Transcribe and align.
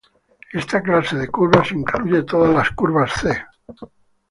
Esta 0.51 0.81
clase 0.81 1.15
de 1.15 1.27
curvas 1.27 1.71
incluye 1.71 2.23
todas 2.23 2.55
las 2.55 2.71
curvas 2.71 3.11
"C". 3.21 3.39